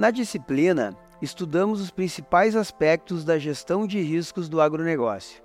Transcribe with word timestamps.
Na 0.00 0.10
disciplina, 0.10 0.96
estudamos 1.20 1.78
os 1.78 1.90
principais 1.90 2.56
aspectos 2.56 3.22
da 3.22 3.38
gestão 3.38 3.86
de 3.86 4.00
riscos 4.00 4.48
do 4.48 4.58
agronegócio. 4.58 5.42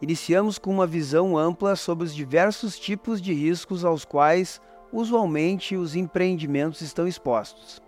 Iniciamos 0.00 0.60
com 0.60 0.70
uma 0.70 0.86
visão 0.86 1.36
ampla 1.36 1.74
sobre 1.74 2.04
os 2.04 2.14
diversos 2.14 2.78
tipos 2.78 3.20
de 3.20 3.32
riscos 3.32 3.84
aos 3.84 4.04
quais 4.04 4.60
usualmente 4.92 5.74
os 5.74 5.96
empreendimentos 5.96 6.82
estão 6.82 7.04
expostos. 7.04 7.82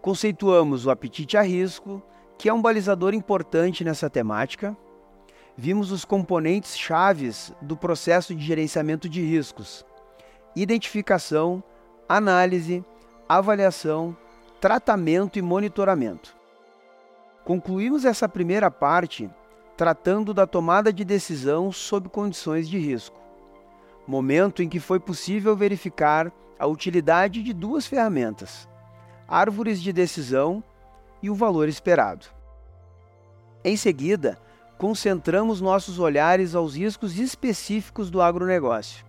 Conceituamos 0.00 0.86
o 0.86 0.90
apetite 0.92 1.36
a 1.36 1.42
risco, 1.42 2.00
que 2.38 2.48
é 2.48 2.54
um 2.54 2.62
balizador 2.62 3.12
importante 3.12 3.82
nessa 3.82 4.08
temática. 4.08 4.76
Vimos 5.56 5.90
os 5.90 6.04
componentes 6.04 6.78
chaves 6.78 7.52
do 7.60 7.76
processo 7.76 8.36
de 8.36 8.44
gerenciamento 8.44 9.08
de 9.08 9.20
riscos: 9.20 9.84
identificação, 10.54 11.60
análise, 12.08 12.84
avaliação, 13.28 14.16
tratamento 14.62 15.40
e 15.40 15.42
monitoramento. 15.42 16.36
Concluímos 17.44 18.04
essa 18.04 18.28
primeira 18.28 18.70
parte 18.70 19.28
tratando 19.76 20.32
da 20.32 20.46
tomada 20.46 20.92
de 20.92 21.04
decisão 21.04 21.72
sob 21.72 22.08
condições 22.08 22.68
de 22.68 22.78
risco, 22.78 23.18
momento 24.06 24.62
em 24.62 24.68
que 24.68 24.78
foi 24.78 25.00
possível 25.00 25.56
verificar 25.56 26.32
a 26.60 26.66
utilidade 26.68 27.42
de 27.42 27.52
duas 27.52 27.88
ferramentas: 27.88 28.68
árvores 29.26 29.82
de 29.82 29.92
decisão 29.92 30.62
e 31.20 31.28
o 31.28 31.34
valor 31.34 31.68
esperado. 31.68 32.26
Em 33.64 33.76
seguida, 33.76 34.38
concentramos 34.78 35.60
nossos 35.60 35.98
olhares 35.98 36.54
aos 36.54 36.76
riscos 36.76 37.18
específicos 37.18 38.12
do 38.12 38.22
agronegócio. 38.22 39.04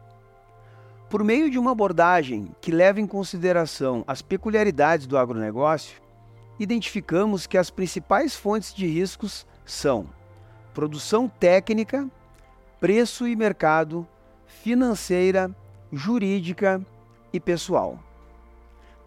Por 1.13 1.23
meio 1.23 1.47
de 1.47 1.59
uma 1.59 1.73
abordagem 1.73 2.49
que 2.59 2.71
leva 2.71 2.99
em 2.99 3.05
consideração 3.05 4.03
as 4.07 4.23
peculiaridades 4.23 5.05
do 5.05 5.15
agronegócio, 5.15 6.01
identificamos 6.57 7.45
que 7.45 7.55
as 7.55 7.69
principais 7.69 8.35
fontes 8.35 8.73
de 8.73 8.87
riscos 8.87 9.45
são 9.63 10.09
produção 10.73 11.29
técnica, 11.29 12.09
preço 12.79 13.27
e 13.27 13.35
mercado, 13.35 14.07
financeira, 14.47 15.55
jurídica 15.91 16.83
e 17.31 17.39
pessoal. 17.39 17.99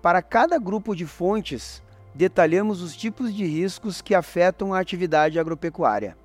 Para 0.00 0.22
cada 0.22 0.60
grupo 0.60 0.94
de 0.94 1.06
fontes, 1.06 1.82
detalhamos 2.14 2.82
os 2.82 2.94
tipos 2.94 3.34
de 3.34 3.44
riscos 3.44 4.00
que 4.00 4.14
afetam 4.14 4.72
a 4.72 4.78
atividade 4.78 5.40
agropecuária. 5.40 6.16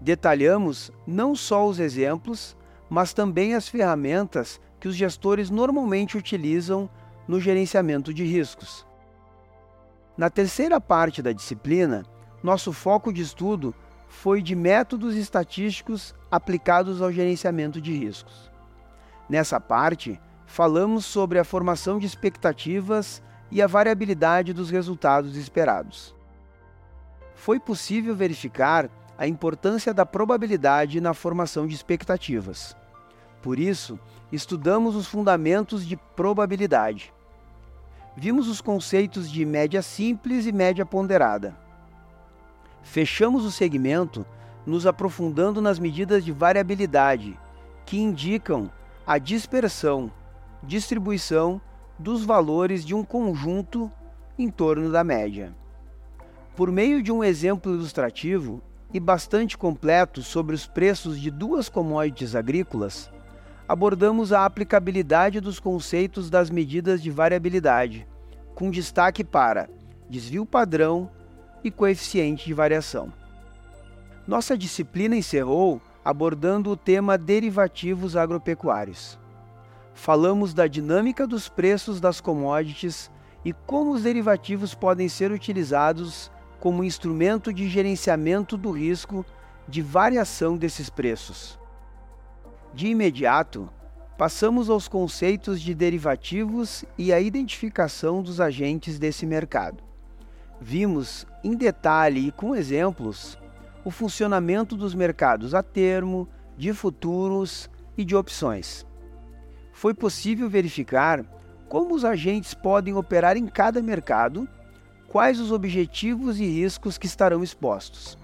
Detalhamos 0.00 0.90
não 1.06 1.34
só 1.34 1.68
os 1.68 1.78
exemplos, 1.78 2.56
mas 2.88 3.12
também 3.12 3.54
as 3.54 3.68
ferramentas 3.68 4.58
que 4.82 4.88
os 4.88 4.96
gestores 4.96 5.48
normalmente 5.48 6.18
utilizam 6.18 6.90
no 7.28 7.40
gerenciamento 7.40 8.12
de 8.12 8.24
riscos. 8.24 8.84
Na 10.16 10.28
terceira 10.28 10.80
parte 10.80 11.22
da 11.22 11.30
disciplina, 11.30 12.04
nosso 12.42 12.72
foco 12.72 13.12
de 13.12 13.22
estudo 13.22 13.72
foi 14.08 14.42
de 14.42 14.56
métodos 14.56 15.14
estatísticos 15.14 16.16
aplicados 16.28 17.00
ao 17.00 17.12
gerenciamento 17.12 17.80
de 17.80 17.96
riscos. 17.96 18.50
Nessa 19.28 19.60
parte, 19.60 20.20
falamos 20.46 21.04
sobre 21.04 21.38
a 21.38 21.44
formação 21.44 22.00
de 22.00 22.06
expectativas 22.06 23.22
e 23.52 23.62
a 23.62 23.68
variabilidade 23.68 24.52
dos 24.52 24.68
resultados 24.68 25.36
esperados. 25.36 26.12
Foi 27.36 27.60
possível 27.60 28.16
verificar 28.16 28.90
a 29.16 29.28
importância 29.28 29.94
da 29.94 30.04
probabilidade 30.04 31.00
na 31.00 31.14
formação 31.14 31.68
de 31.68 31.74
expectativas. 31.76 32.76
Por 33.42 33.58
isso, 33.58 33.98
estudamos 34.30 34.94
os 34.94 35.08
fundamentos 35.08 35.84
de 35.84 35.96
probabilidade. 35.96 37.12
Vimos 38.16 38.46
os 38.46 38.60
conceitos 38.60 39.28
de 39.28 39.44
média 39.44 39.82
simples 39.82 40.46
e 40.46 40.52
média 40.52 40.86
ponderada. 40.86 41.56
Fechamos 42.82 43.44
o 43.44 43.50
segmento 43.50 44.24
nos 44.64 44.86
aprofundando 44.86 45.60
nas 45.60 45.78
medidas 45.78 46.24
de 46.24 46.30
variabilidade, 46.30 47.36
que 47.84 47.98
indicam 47.98 48.70
a 49.04 49.18
dispersão, 49.18 50.10
distribuição 50.62 51.60
dos 51.98 52.24
valores 52.24 52.84
de 52.84 52.94
um 52.94 53.02
conjunto 53.02 53.90
em 54.38 54.48
torno 54.48 54.90
da 54.92 55.02
média. 55.02 55.52
Por 56.54 56.70
meio 56.70 57.02
de 57.02 57.10
um 57.10 57.24
exemplo 57.24 57.74
ilustrativo 57.74 58.62
e 58.94 59.00
bastante 59.00 59.58
completo 59.58 60.22
sobre 60.22 60.54
os 60.54 60.66
preços 60.66 61.18
de 61.18 61.30
duas 61.30 61.68
commodities 61.68 62.34
agrícolas, 62.36 63.10
abordamos 63.72 64.34
a 64.34 64.44
aplicabilidade 64.44 65.40
dos 65.40 65.58
conceitos 65.58 66.28
das 66.28 66.50
medidas 66.50 67.02
de 67.02 67.10
variabilidade, 67.10 68.06
com 68.54 68.70
destaque 68.70 69.24
para 69.24 69.66
desvio 70.10 70.44
padrão 70.44 71.10
e 71.64 71.70
coeficiente 71.70 72.44
de 72.44 72.52
variação. 72.52 73.10
Nossa 74.26 74.58
disciplina 74.58 75.16
encerrou 75.16 75.80
abordando 76.04 76.70
o 76.70 76.76
tema 76.76 77.16
derivativos 77.16 78.14
agropecuários. 78.14 79.18
Falamos 79.94 80.52
da 80.52 80.66
dinâmica 80.66 81.26
dos 81.26 81.48
preços 81.48 81.98
das 81.98 82.20
commodities 82.20 83.10
e 83.42 83.54
como 83.54 83.92
os 83.92 84.02
derivativos 84.02 84.74
podem 84.74 85.08
ser 85.08 85.32
utilizados 85.32 86.30
como 86.60 86.84
instrumento 86.84 87.50
de 87.50 87.70
gerenciamento 87.70 88.58
do 88.58 88.70
risco 88.70 89.24
de 89.66 89.80
variação 89.80 90.58
desses 90.58 90.90
preços. 90.90 91.61
De 92.74 92.86
imediato, 92.86 93.68
passamos 94.16 94.70
aos 94.70 94.88
conceitos 94.88 95.60
de 95.60 95.74
derivativos 95.74 96.86
e 96.96 97.12
a 97.12 97.20
identificação 97.20 98.22
dos 98.22 98.40
agentes 98.40 98.98
desse 98.98 99.26
mercado. 99.26 99.82
Vimos 100.58 101.26
em 101.44 101.54
detalhe 101.54 102.28
e 102.28 102.32
com 102.32 102.56
exemplos 102.56 103.38
o 103.84 103.90
funcionamento 103.90 104.74
dos 104.74 104.94
mercados 104.94 105.54
a 105.54 105.62
termo, 105.62 106.28
de 106.56 106.72
futuros 106.72 107.68
e 107.96 108.04
de 108.04 108.16
opções. 108.16 108.86
Foi 109.72 109.92
possível 109.92 110.48
verificar 110.48 111.24
como 111.68 111.94
os 111.94 112.04
agentes 112.04 112.54
podem 112.54 112.94
operar 112.94 113.36
em 113.36 113.46
cada 113.46 113.82
mercado, 113.82 114.48
quais 115.08 115.40
os 115.40 115.52
objetivos 115.52 116.38
e 116.38 116.46
riscos 116.46 116.96
que 116.96 117.06
estarão 117.06 117.42
expostos. 117.42 118.16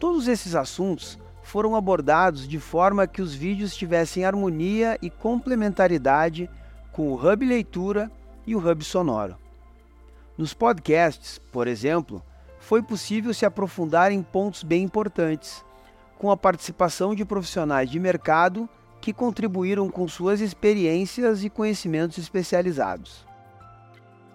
Todos 0.00 0.26
esses 0.26 0.54
assuntos 0.54 1.18
foram 1.48 1.74
abordados 1.74 2.46
de 2.46 2.60
forma 2.60 3.06
que 3.06 3.22
os 3.22 3.34
vídeos 3.34 3.74
tivessem 3.74 4.22
harmonia 4.22 4.98
e 5.00 5.08
complementaridade 5.08 6.48
com 6.92 7.10
o 7.10 7.14
Hub 7.14 7.42
Leitura 7.42 8.10
e 8.46 8.54
o 8.54 8.58
Hub 8.58 8.84
Sonoro. 8.84 9.34
Nos 10.36 10.52
podcasts, 10.52 11.38
por 11.50 11.66
exemplo, 11.66 12.22
foi 12.60 12.82
possível 12.82 13.32
se 13.32 13.46
aprofundar 13.46 14.12
em 14.12 14.22
pontos 14.22 14.62
bem 14.62 14.82
importantes, 14.82 15.64
com 16.18 16.30
a 16.30 16.36
participação 16.36 17.14
de 17.14 17.24
profissionais 17.24 17.88
de 17.88 17.98
mercado 17.98 18.68
que 19.00 19.14
contribuíram 19.14 19.88
com 19.88 20.06
suas 20.06 20.42
experiências 20.42 21.42
e 21.42 21.48
conhecimentos 21.48 22.18
especializados. 22.18 23.26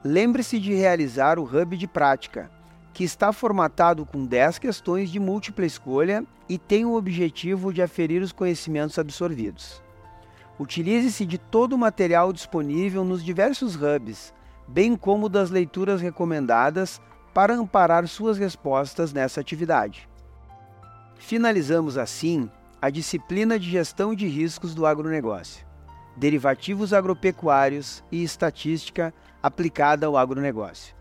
Lembre-se 0.03 0.59
de 0.59 0.73
realizar 0.73 1.37
o 1.37 1.43
Hub 1.43 1.77
de 1.77 1.87
Prática, 1.87 2.49
que 2.93 3.03
está 3.03 3.33
formatado 3.33 4.05
com 4.05 4.25
10 4.25 4.59
questões 4.59 5.09
de 5.09 5.19
múltipla 5.19 5.65
escolha 5.65 6.23
e 6.47 6.57
tem 6.57 6.85
o 6.85 6.95
objetivo 6.95 7.73
de 7.73 7.81
aferir 7.81 8.21
os 8.21 8.31
conhecimentos 8.31 8.99
absorvidos. 8.99 9.81
Utilize-se 10.59 11.25
de 11.25 11.39
todo 11.39 11.73
o 11.73 11.77
material 11.77 12.31
disponível 12.31 13.03
nos 13.03 13.23
diversos 13.23 13.75
hubs, 13.75 14.33
bem 14.67 14.95
como 14.95 15.27
das 15.27 15.49
leituras 15.49 15.99
recomendadas 15.99 17.01
para 17.33 17.55
amparar 17.55 18.07
suas 18.07 18.37
respostas 18.37 19.11
nessa 19.11 19.41
atividade. 19.41 20.07
Finalizamos 21.17 21.97
assim 21.97 22.49
a 22.79 22.89
disciplina 22.89 23.57
de 23.57 23.71
gestão 23.71 24.13
de 24.13 24.27
riscos 24.27 24.75
do 24.75 24.85
agronegócio, 24.85 25.65
derivativos 26.15 26.93
agropecuários 26.93 28.03
e 28.11 28.23
estatística 28.23 29.11
aplicada 29.41 30.05
ao 30.05 30.15
agronegócio. 30.15 30.93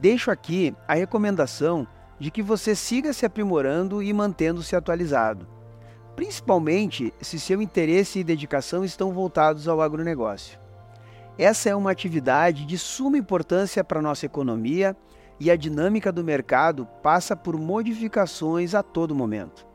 Deixo 0.00 0.30
aqui 0.30 0.74
a 0.88 0.94
recomendação 0.94 1.86
de 2.18 2.30
que 2.30 2.42
você 2.42 2.74
siga 2.74 3.12
se 3.12 3.26
aprimorando 3.26 4.02
e 4.02 4.10
mantendo-se 4.14 4.74
atualizado, 4.74 5.46
principalmente 6.16 7.12
se 7.20 7.38
seu 7.38 7.60
interesse 7.60 8.18
e 8.18 8.24
dedicação 8.24 8.82
estão 8.82 9.12
voltados 9.12 9.68
ao 9.68 9.82
agronegócio. 9.82 10.58
Essa 11.36 11.68
é 11.68 11.76
uma 11.76 11.90
atividade 11.90 12.64
de 12.64 12.78
suma 12.78 13.18
importância 13.18 13.84
para 13.84 13.98
a 13.98 14.02
nossa 14.02 14.24
economia 14.24 14.96
e 15.38 15.50
a 15.50 15.56
dinâmica 15.56 16.10
do 16.10 16.24
mercado 16.24 16.86
passa 17.02 17.36
por 17.36 17.58
modificações 17.58 18.74
a 18.74 18.82
todo 18.82 19.14
momento. 19.14 19.66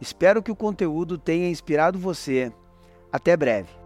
Espero 0.00 0.42
que 0.42 0.50
o 0.50 0.56
conteúdo 0.56 1.18
tenha 1.18 1.50
inspirado 1.50 1.98
você. 1.98 2.50
Até 3.12 3.36
breve! 3.36 3.85